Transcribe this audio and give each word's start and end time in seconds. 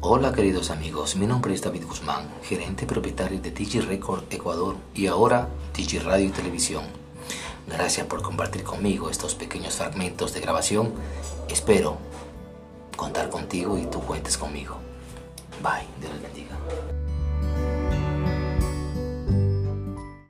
Hola 0.00 0.32
queridos 0.32 0.70
amigos, 0.70 1.16
mi 1.16 1.26
nombre 1.26 1.52
es 1.52 1.60
David 1.60 1.84
Guzmán, 1.84 2.28
gerente 2.44 2.86
propietario 2.86 3.40
de 3.40 3.50
Digi 3.50 3.80
Record 3.80 4.32
Ecuador 4.32 4.76
y 4.94 5.08
ahora 5.08 5.48
Digi 5.76 5.98
Radio 5.98 6.26
y 6.26 6.30
Televisión. 6.30 6.84
Gracias 7.66 8.06
por 8.06 8.22
compartir 8.22 8.62
conmigo 8.62 9.10
estos 9.10 9.34
pequeños 9.34 9.74
fragmentos 9.74 10.32
de 10.34 10.40
grabación. 10.40 10.92
Espero 11.48 11.98
contar 12.96 13.28
contigo 13.28 13.76
y 13.76 13.86
tú 13.86 14.00
cuentes 14.00 14.38
conmigo. 14.38 14.76
Bye, 15.64 15.88
Dios 16.00 16.12
les 16.12 16.22
bendiga. 16.22 16.57